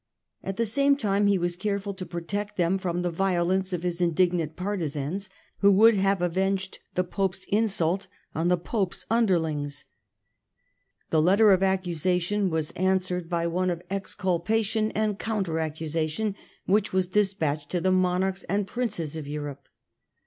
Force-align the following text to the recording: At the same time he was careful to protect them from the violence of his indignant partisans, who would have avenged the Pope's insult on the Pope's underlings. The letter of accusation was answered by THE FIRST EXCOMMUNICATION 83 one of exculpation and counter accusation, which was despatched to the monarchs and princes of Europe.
At 0.43 0.57
the 0.57 0.65
same 0.65 0.95
time 0.97 1.27
he 1.27 1.37
was 1.37 1.55
careful 1.55 1.93
to 1.93 2.07
protect 2.07 2.57
them 2.57 2.79
from 2.79 3.03
the 3.03 3.11
violence 3.11 3.71
of 3.71 3.83
his 3.83 4.01
indignant 4.01 4.55
partisans, 4.55 5.29
who 5.59 5.71
would 5.73 5.93
have 5.93 6.23
avenged 6.23 6.79
the 6.95 7.03
Pope's 7.03 7.45
insult 7.49 8.07
on 8.33 8.47
the 8.47 8.57
Pope's 8.57 9.05
underlings. 9.11 9.85
The 11.11 11.21
letter 11.21 11.51
of 11.51 11.61
accusation 11.61 12.49
was 12.49 12.71
answered 12.71 13.29
by 13.29 13.45
THE 13.45 13.51
FIRST 13.51 13.83
EXCOMMUNICATION 13.91 14.85
83 14.85 14.97
one 14.97 15.03
of 15.03 15.03
exculpation 15.03 15.03
and 15.03 15.19
counter 15.19 15.59
accusation, 15.59 16.35
which 16.65 16.91
was 16.91 17.07
despatched 17.07 17.69
to 17.69 17.79
the 17.79 17.91
monarchs 17.91 18.43
and 18.45 18.65
princes 18.65 19.15
of 19.15 19.27
Europe. 19.27 19.69